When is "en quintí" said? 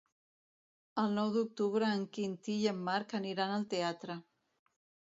1.99-2.59